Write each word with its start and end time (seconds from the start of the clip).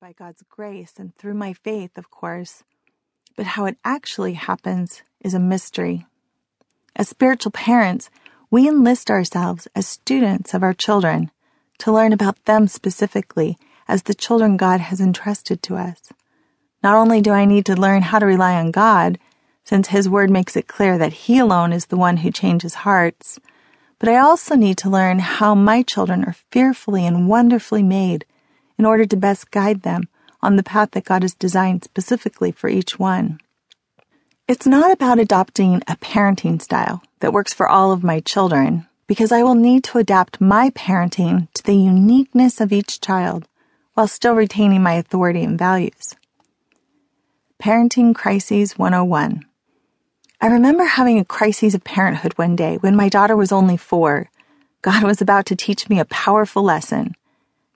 by 0.00 0.12
God's 0.12 0.42
grace 0.48 0.94
and 0.96 1.14
through 1.16 1.34
my 1.34 1.52
faith, 1.52 1.98
of 1.98 2.10
course. 2.10 2.64
But 3.36 3.44
how 3.44 3.66
it 3.66 3.76
actually 3.84 4.32
happens 4.32 5.02
is 5.20 5.34
a 5.34 5.38
mystery. 5.38 6.06
As 6.96 7.10
spiritual 7.10 7.52
parents, 7.52 8.08
we 8.50 8.66
enlist 8.66 9.10
ourselves 9.10 9.68
as 9.74 9.86
students 9.86 10.54
of 10.54 10.62
our 10.62 10.72
children 10.72 11.30
to 11.80 11.92
learn 11.92 12.14
about 12.14 12.42
them 12.46 12.66
specifically 12.66 13.58
as 13.88 14.04
the 14.04 14.14
children 14.14 14.56
God 14.56 14.80
has 14.80 15.02
entrusted 15.02 15.62
to 15.64 15.76
us. 15.76 16.14
Not 16.82 16.96
only 16.96 17.20
do 17.20 17.32
I 17.32 17.44
need 17.44 17.66
to 17.66 17.76
learn 17.78 18.00
how 18.00 18.20
to 18.20 18.26
rely 18.26 18.54
on 18.54 18.70
God, 18.70 19.18
since 19.64 19.88
His 19.88 20.08
Word 20.08 20.30
makes 20.30 20.56
it 20.56 20.66
clear 20.66 20.96
that 20.96 21.12
He 21.12 21.38
alone 21.38 21.74
is 21.74 21.86
the 21.86 21.98
one 21.98 22.18
who 22.18 22.30
changes 22.30 22.86
hearts, 22.88 23.38
but 23.98 24.08
I 24.08 24.16
also 24.16 24.54
need 24.54 24.78
to 24.78 24.88
learn 24.88 25.18
how 25.18 25.54
my 25.54 25.82
children 25.82 26.24
are 26.24 26.36
fearfully 26.50 27.04
and 27.04 27.28
wonderfully 27.28 27.82
made 27.82 28.24
in 28.80 28.86
order 28.86 29.04
to 29.04 29.14
best 29.14 29.50
guide 29.50 29.82
them 29.82 30.08
on 30.40 30.56
the 30.56 30.62
path 30.62 30.92
that 30.92 31.04
God 31.04 31.20
has 31.20 31.34
designed 31.34 31.84
specifically 31.84 32.50
for 32.50 32.70
each 32.70 32.98
one. 32.98 33.38
It's 34.48 34.66
not 34.66 34.90
about 34.90 35.18
adopting 35.18 35.82
a 35.86 35.96
parenting 35.96 36.62
style 36.62 37.02
that 37.18 37.34
works 37.34 37.52
for 37.52 37.68
all 37.68 37.92
of 37.92 38.02
my 38.02 38.20
children, 38.20 38.86
because 39.06 39.32
I 39.32 39.42
will 39.42 39.54
need 39.54 39.84
to 39.84 39.98
adapt 39.98 40.40
my 40.40 40.70
parenting 40.70 41.48
to 41.52 41.62
the 41.62 41.76
uniqueness 41.76 42.58
of 42.58 42.72
each 42.72 43.02
child 43.02 43.46
while 43.92 44.08
still 44.08 44.34
retaining 44.34 44.82
my 44.82 44.94
authority 44.94 45.44
and 45.44 45.58
values. 45.58 46.14
Parenting 47.62 48.14
Crises 48.14 48.78
101 48.78 49.44
I 50.40 50.46
remember 50.46 50.84
having 50.84 51.18
a 51.18 51.24
crisis 51.26 51.74
of 51.74 51.84
parenthood 51.84 52.32
one 52.38 52.56
day 52.56 52.78
when 52.78 52.96
my 52.96 53.10
daughter 53.10 53.36
was 53.36 53.52
only 53.52 53.76
four. 53.76 54.30
God 54.80 55.02
was 55.02 55.20
about 55.20 55.44
to 55.46 55.54
teach 55.54 55.90
me 55.90 56.00
a 56.00 56.06
powerful 56.06 56.62
lesson. 56.62 57.14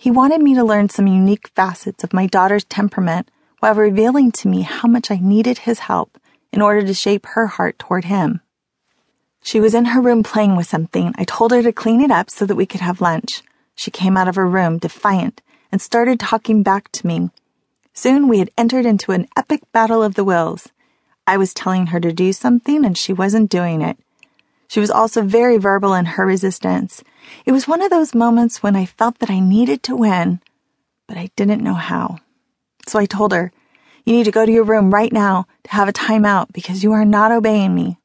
He 0.00 0.12
wanted 0.12 0.40
me 0.40 0.54
to 0.54 0.62
learn 0.62 0.88
some 0.90 1.08
unique 1.08 1.48
facets 1.56 2.04
of 2.04 2.12
my 2.12 2.26
daughter's 2.26 2.62
temperament 2.62 3.28
while 3.58 3.74
revealing 3.74 4.30
to 4.30 4.46
me 4.46 4.62
how 4.62 4.86
much 4.86 5.10
I 5.10 5.16
needed 5.16 5.58
his 5.58 5.80
help 5.80 6.20
in 6.52 6.62
order 6.62 6.86
to 6.86 6.94
shape 6.94 7.26
her 7.26 7.48
heart 7.48 7.80
toward 7.80 8.04
him. 8.04 8.40
She 9.42 9.58
was 9.58 9.74
in 9.74 9.86
her 9.86 10.00
room 10.00 10.22
playing 10.22 10.54
with 10.54 10.68
something. 10.68 11.12
I 11.18 11.24
told 11.24 11.50
her 11.50 11.64
to 11.64 11.72
clean 11.72 12.00
it 12.00 12.12
up 12.12 12.30
so 12.30 12.46
that 12.46 12.54
we 12.54 12.64
could 12.64 12.80
have 12.80 13.00
lunch. 13.00 13.42
She 13.74 13.90
came 13.90 14.16
out 14.16 14.28
of 14.28 14.36
her 14.36 14.46
room 14.46 14.78
defiant 14.78 15.42
and 15.72 15.82
started 15.82 16.20
talking 16.20 16.62
back 16.62 16.92
to 16.92 17.04
me. 17.04 17.30
Soon 17.92 18.28
we 18.28 18.38
had 18.38 18.52
entered 18.56 18.86
into 18.86 19.10
an 19.10 19.26
epic 19.36 19.62
battle 19.72 20.04
of 20.04 20.14
the 20.14 20.22
wills. 20.22 20.68
I 21.26 21.36
was 21.36 21.52
telling 21.52 21.86
her 21.86 21.98
to 21.98 22.12
do 22.12 22.32
something 22.32 22.84
and 22.84 22.96
she 22.96 23.12
wasn't 23.12 23.50
doing 23.50 23.82
it. 23.82 23.98
She 24.68 24.80
was 24.80 24.90
also 24.90 25.22
very 25.22 25.56
verbal 25.56 25.94
in 25.94 26.04
her 26.04 26.26
resistance. 26.26 27.02
It 27.46 27.52
was 27.52 27.66
one 27.66 27.82
of 27.82 27.90
those 27.90 28.14
moments 28.14 28.62
when 28.62 28.76
I 28.76 28.84
felt 28.84 29.18
that 29.18 29.30
I 29.30 29.40
needed 29.40 29.82
to 29.84 29.96
win, 29.96 30.40
but 31.06 31.16
I 31.16 31.30
didn't 31.36 31.64
know 31.64 31.74
how. 31.74 32.18
So 32.86 32.98
I 32.98 33.06
told 33.06 33.32
her, 33.32 33.50
You 34.04 34.12
need 34.12 34.24
to 34.24 34.30
go 34.30 34.44
to 34.44 34.52
your 34.52 34.64
room 34.64 34.92
right 34.92 35.12
now 35.12 35.46
to 35.64 35.70
have 35.72 35.88
a 35.88 35.92
timeout 35.92 36.52
because 36.52 36.84
you 36.84 36.92
are 36.92 37.04
not 37.04 37.32
obeying 37.32 37.74
me. 37.74 37.98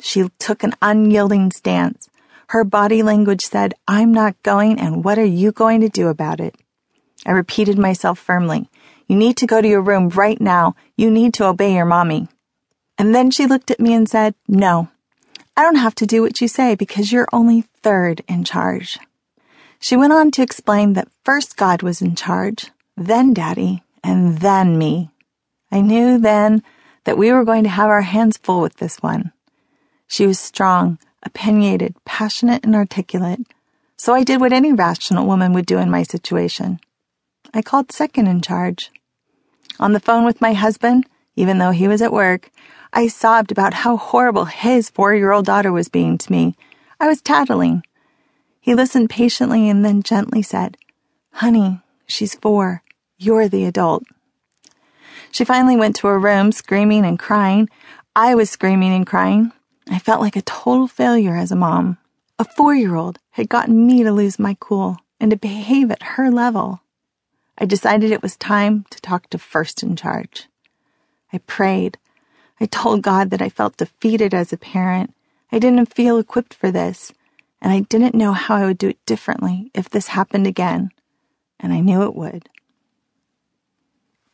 She 0.00 0.28
took 0.38 0.62
an 0.62 0.74
unyielding 0.82 1.50
stance. 1.50 2.10
Her 2.50 2.62
body 2.62 3.02
language 3.02 3.44
said, 3.44 3.74
I'm 3.88 4.12
not 4.12 4.40
going, 4.42 4.78
and 4.78 5.02
what 5.02 5.18
are 5.18 5.24
you 5.24 5.50
going 5.50 5.80
to 5.80 5.88
do 5.88 6.08
about 6.08 6.40
it? 6.40 6.54
I 7.26 7.32
repeated 7.32 7.78
myself 7.78 8.18
firmly. 8.18 8.70
You 9.08 9.16
need 9.16 9.36
to 9.38 9.46
go 9.46 9.60
to 9.60 9.68
your 9.68 9.80
room 9.80 10.10
right 10.10 10.40
now. 10.40 10.76
You 10.96 11.10
need 11.10 11.34
to 11.34 11.46
obey 11.46 11.74
your 11.74 11.86
mommy. 11.86 12.28
And 12.98 13.14
then 13.14 13.30
she 13.30 13.46
looked 13.46 13.70
at 13.70 13.80
me 13.80 13.94
and 13.94 14.08
said, 14.08 14.34
No, 14.46 14.88
I 15.56 15.62
don't 15.62 15.76
have 15.76 15.94
to 15.96 16.06
do 16.06 16.20
what 16.22 16.40
you 16.40 16.48
say 16.48 16.74
because 16.74 17.10
you're 17.10 17.28
only 17.32 17.62
third 17.82 18.22
in 18.28 18.44
charge. 18.44 18.98
She 19.78 19.96
went 19.96 20.12
on 20.12 20.30
to 20.32 20.42
explain 20.42 20.92
that 20.92 21.08
first 21.24 21.56
God 21.56 21.82
was 21.82 22.02
in 22.02 22.14
charge, 22.14 22.70
then 22.96 23.32
Daddy, 23.32 23.82
and 24.04 24.38
then 24.38 24.76
me. 24.76 25.10
I 25.72 25.80
knew 25.80 26.18
then 26.18 26.62
that 27.04 27.16
we 27.16 27.32
were 27.32 27.44
going 27.44 27.64
to 27.64 27.70
have 27.70 27.88
our 27.88 28.02
hands 28.02 28.36
full 28.36 28.60
with 28.60 28.76
this 28.76 29.02
one. 29.02 29.32
She 30.06 30.26
was 30.26 30.38
strong, 30.38 30.98
opinionated, 31.22 31.94
passionate, 32.04 32.64
and 32.64 32.74
articulate, 32.74 33.40
so 33.96 34.12
I 34.12 34.24
did 34.24 34.40
what 34.40 34.52
any 34.52 34.72
rational 34.72 35.26
woman 35.26 35.52
would 35.54 35.66
do 35.66 35.78
in 35.78 35.90
my 35.90 36.02
situation. 36.02 36.80
I 37.54 37.62
called 37.62 37.92
second 37.92 38.26
in 38.26 38.42
charge. 38.42 38.90
On 39.80 39.92
the 39.92 40.00
phone 40.00 40.24
with 40.24 40.40
my 40.40 40.52
husband, 40.52 41.06
even 41.36 41.58
though 41.58 41.70
he 41.70 41.86
was 41.86 42.02
at 42.02 42.12
work, 42.12 42.50
I 42.92 43.08
sobbed 43.08 43.52
about 43.52 43.74
how 43.74 43.96
horrible 43.96 44.46
his 44.46 44.90
four 44.90 45.14
year 45.14 45.32
old 45.32 45.44
daughter 45.44 45.70
was 45.70 45.88
being 45.88 46.16
to 46.18 46.32
me. 46.32 46.56
I 46.98 47.06
was 47.06 47.20
tattling. 47.20 47.84
He 48.60 48.74
listened 48.74 49.10
patiently 49.10 49.68
and 49.68 49.84
then 49.84 50.02
gently 50.02 50.42
said, 50.42 50.76
Honey, 51.34 51.80
she's 52.06 52.34
four. 52.34 52.82
You're 53.18 53.48
the 53.48 53.66
adult. 53.66 54.04
She 55.30 55.44
finally 55.44 55.76
went 55.76 55.96
to 55.96 56.06
her 56.06 56.18
room 56.18 56.50
screaming 56.52 57.04
and 57.04 57.18
crying. 57.18 57.68
I 58.14 58.34
was 58.34 58.48
screaming 58.48 58.94
and 58.94 59.06
crying. 59.06 59.52
I 59.90 59.98
felt 59.98 60.22
like 60.22 60.36
a 60.36 60.42
total 60.42 60.88
failure 60.88 61.36
as 61.36 61.52
a 61.52 61.56
mom. 61.56 61.98
A 62.38 62.44
four 62.44 62.74
year 62.74 62.94
old 62.94 63.18
had 63.32 63.48
gotten 63.48 63.86
me 63.86 64.02
to 64.02 64.12
lose 64.12 64.38
my 64.38 64.56
cool 64.58 64.96
and 65.20 65.30
to 65.30 65.36
behave 65.36 65.90
at 65.90 66.02
her 66.02 66.30
level. 66.30 66.80
I 67.58 67.66
decided 67.66 68.10
it 68.10 68.22
was 68.22 68.36
time 68.36 68.84
to 68.90 69.00
talk 69.00 69.30
to 69.30 69.38
first 69.38 69.82
in 69.82 69.96
charge. 69.96 70.48
I 71.36 71.40
prayed. 71.40 71.98
I 72.58 72.64
told 72.64 73.02
God 73.02 73.28
that 73.28 73.42
I 73.42 73.50
felt 73.50 73.76
defeated 73.76 74.32
as 74.32 74.54
a 74.54 74.56
parent. 74.56 75.12
I 75.52 75.58
didn't 75.58 75.92
feel 75.92 76.16
equipped 76.16 76.54
for 76.54 76.70
this, 76.70 77.12
and 77.60 77.70
I 77.70 77.80
didn't 77.80 78.14
know 78.14 78.32
how 78.32 78.56
I 78.56 78.64
would 78.64 78.78
do 78.78 78.88
it 78.88 79.04
differently 79.04 79.70
if 79.74 79.90
this 79.90 80.06
happened 80.06 80.46
again, 80.46 80.92
and 81.60 81.74
I 81.74 81.80
knew 81.80 82.00
it 82.04 82.14
would. 82.14 82.48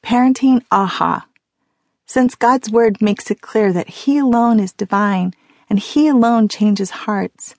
Parenting 0.01 0.63
aha. 0.71 1.27
Since 2.07 2.37
God's 2.37 2.71
word 2.71 3.03
makes 3.03 3.33
it 3.33 3.41
clear 3.41 3.73
that 3.73 3.89
He 3.89 4.19
alone 4.19 4.61
is 4.61 4.73
divine 4.73 5.35
and 5.69 5.81
He 5.81 6.07
alone 6.07 6.47
changes 6.47 6.91
hearts, 6.91 7.57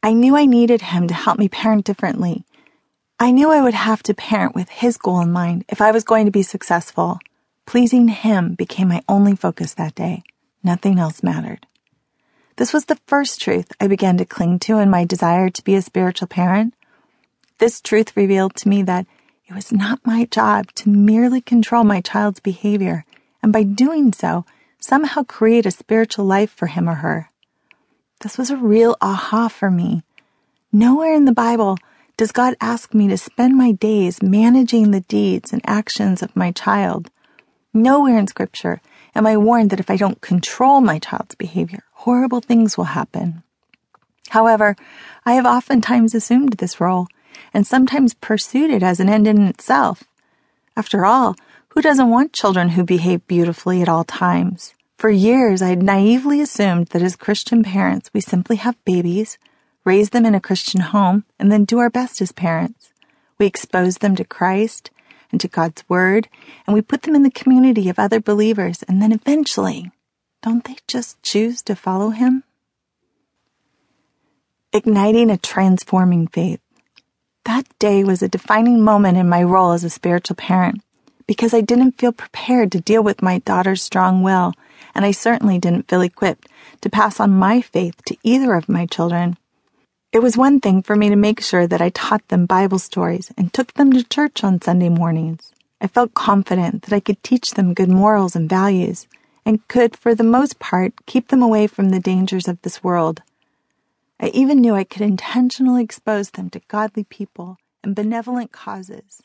I 0.00 0.12
knew 0.12 0.36
I 0.36 0.46
needed 0.46 0.80
Him 0.80 1.08
to 1.08 1.14
help 1.14 1.40
me 1.40 1.48
parent 1.48 1.84
differently. 1.84 2.44
I 3.18 3.32
knew 3.32 3.50
I 3.50 3.62
would 3.62 3.74
have 3.74 4.04
to 4.04 4.14
parent 4.14 4.54
with 4.54 4.68
His 4.68 4.96
goal 4.96 5.18
in 5.22 5.32
mind 5.32 5.64
if 5.68 5.80
I 5.80 5.90
was 5.90 6.04
going 6.04 6.26
to 6.26 6.30
be 6.30 6.44
successful. 6.44 7.18
Pleasing 7.66 8.08
Him 8.08 8.54
became 8.54 8.88
my 8.88 9.02
only 9.08 9.36
focus 9.36 9.74
that 9.74 9.94
day. 9.94 10.22
Nothing 10.62 10.98
else 10.98 11.22
mattered. 11.22 11.66
This 12.56 12.72
was 12.72 12.86
the 12.86 12.98
first 13.06 13.40
truth 13.40 13.72
I 13.80 13.86
began 13.86 14.16
to 14.18 14.24
cling 14.24 14.60
to 14.60 14.78
in 14.78 14.88
my 14.88 15.04
desire 15.04 15.50
to 15.50 15.64
be 15.64 15.74
a 15.74 15.82
spiritual 15.82 16.28
parent. 16.28 16.74
This 17.58 17.80
truth 17.80 18.16
revealed 18.16 18.54
to 18.56 18.68
me 18.68 18.82
that 18.82 19.06
it 19.46 19.54
was 19.54 19.72
not 19.72 20.06
my 20.06 20.24
job 20.24 20.72
to 20.76 20.88
merely 20.88 21.40
control 21.40 21.84
my 21.84 22.00
child's 22.00 22.40
behavior 22.40 23.04
and 23.42 23.52
by 23.52 23.62
doing 23.62 24.12
so, 24.12 24.44
somehow 24.80 25.22
create 25.22 25.66
a 25.66 25.70
spiritual 25.70 26.24
life 26.24 26.50
for 26.50 26.66
him 26.66 26.88
or 26.88 26.96
her. 26.96 27.30
This 28.20 28.38
was 28.38 28.50
a 28.50 28.56
real 28.56 28.96
aha 29.00 29.48
for 29.48 29.70
me. 29.70 30.02
Nowhere 30.72 31.14
in 31.14 31.26
the 31.26 31.32
Bible 31.32 31.78
does 32.16 32.32
God 32.32 32.56
ask 32.60 32.94
me 32.94 33.06
to 33.08 33.16
spend 33.16 33.56
my 33.56 33.72
days 33.72 34.22
managing 34.22 34.90
the 34.90 35.02
deeds 35.02 35.52
and 35.52 35.60
actions 35.64 36.22
of 36.22 36.34
my 36.34 36.50
child. 36.50 37.10
Nowhere 37.76 38.16
in 38.16 38.26
scripture 38.26 38.80
am 39.14 39.26
I 39.26 39.36
warned 39.36 39.68
that 39.68 39.80
if 39.80 39.90
I 39.90 39.98
don't 39.98 40.22
control 40.22 40.80
my 40.80 40.98
child's 40.98 41.34
behavior, 41.34 41.84
horrible 41.92 42.40
things 42.40 42.78
will 42.78 42.96
happen. 42.96 43.42
However, 44.30 44.76
I 45.26 45.34
have 45.34 45.44
oftentimes 45.44 46.14
assumed 46.14 46.54
this 46.54 46.80
role 46.80 47.06
and 47.52 47.66
sometimes 47.66 48.14
pursued 48.14 48.70
it 48.70 48.82
as 48.82 48.98
an 48.98 49.10
end 49.10 49.28
in 49.28 49.46
itself. 49.46 50.04
After 50.74 51.04
all, 51.04 51.36
who 51.68 51.82
doesn't 51.82 52.08
want 52.08 52.32
children 52.32 52.70
who 52.70 52.82
behave 52.82 53.26
beautifully 53.26 53.82
at 53.82 53.90
all 53.90 54.04
times? 54.04 54.72
For 54.96 55.10
years, 55.10 55.60
I 55.60 55.68
had 55.68 55.82
naively 55.82 56.40
assumed 56.40 56.86
that 56.88 57.02
as 57.02 57.14
Christian 57.14 57.62
parents, 57.62 58.08
we 58.14 58.22
simply 58.22 58.56
have 58.56 58.82
babies, 58.86 59.36
raise 59.84 60.08
them 60.10 60.24
in 60.24 60.34
a 60.34 60.40
Christian 60.40 60.80
home, 60.80 61.26
and 61.38 61.52
then 61.52 61.66
do 61.66 61.78
our 61.78 61.90
best 61.90 62.22
as 62.22 62.32
parents. 62.32 62.90
We 63.38 63.44
expose 63.44 63.98
them 63.98 64.16
to 64.16 64.24
Christ 64.24 64.90
and 65.36 65.40
to 65.42 65.48
God's 65.48 65.84
Word, 65.86 66.30
and 66.66 66.72
we 66.72 66.80
put 66.80 67.02
them 67.02 67.14
in 67.14 67.22
the 67.22 67.30
community 67.30 67.90
of 67.90 67.98
other 67.98 68.20
believers, 68.20 68.82
and 68.88 69.02
then 69.02 69.12
eventually, 69.12 69.90
don't 70.42 70.64
they 70.64 70.76
just 70.88 71.22
choose 71.22 71.60
to 71.60 71.76
follow 71.76 72.08
Him? 72.08 72.42
Igniting 74.72 75.30
a 75.30 75.36
transforming 75.36 76.26
faith. 76.26 76.60
That 77.44 77.66
day 77.78 78.02
was 78.02 78.22
a 78.22 78.28
defining 78.28 78.80
moment 78.80 79.18
in 79.18 79.28
my 79.28 79.42
role 79.42 79.72
as 79.72 79.84
a 79.84 79.90
spiritual 79.90 80.36
parent 80.36 80.82
because 81.26 81.52
I 81.52 81.60
didn't 81.60 81.98
feel 81.98 82.12
prepared 82.12 82.72
to 82.72 82.80
deal 82.80 83.02
with 83.02 83.20
my 83.20 83.40
daughter's 83.40 83.82
strong 83.82 84.22
will, 84.22 84.54
and 84.94 85.04
I 85.04 85.10
certainly 85.10 85.58
didn't 85.58 85.86
feel 85.86 86.00
equipped 86.00 86.48
to 86.80 86.88
pass 86.88 87.20
on 87.20 87.30
my 87.30 87.60
faith 87.60 88.02
to 88.06 88.16
either 88.22 88.54
of 88.54 88.70
my 88.70 88.86
children. 88.86 89.36
It 90.16 90.22
was 90.22 90.34
one 90.34 90.60
thing 90.60 90.80
for 90.80 90.96
me 90.96 91.10
to 91.10 91.14
make 91.14 91.42
sure 91.42 91.66
that 91.66 91.82
I 91.82 91.90
taught 91.90 92.26
them 92.28 92.46
Bible 92.46 92.78
stories 92.78 93.30
and 93.36 93.52
took 93.52 93.74
them 93.74 93.92
to 93.92 94.02
church 94.02 94.42
on 94.42 94.62
Sunday 94.62 94.88
mornings. 94.88 95.52
I 95.78 95.88
felt 95.88 96.14
confident 96.14 96.84
that 96.84 96.94
I 96.94 97.00
could 97.00 97.22
teach 97.22 97.50
them 97.50 97.74
good 97.74 97.90
morals 97.90 98.34
and 98.34 98.48
values 98.48 99.06
and 99.44 99.68
could, 99.68 99.94
for 99.94 100.14
the 100.14 100.24
most 100.24 100.58
part, 100.58 100.94
keep 101.04 101.28
them 101.28 101.42
away 101.42 101.66
from 101.66 101.90
the 101.90 102.00
dangers 102.00 102.48
of 102.48 102.62
this 102.62 102.82
world. 102.82 103.20
I 104.18 104.28
even 104.28 104.62
knew 104.62 104.74
I 104.74 104.84
could 104.84 105.02
intentionally 105.02 105.84
expose 105.84 106.30
them 106.30 106.48
to 106.48 106.62
godly 106.66 107.04
people 107.04 107.58
and 107.84 107.94
benevolent 107.94 108.52
causes. 108.52 109.20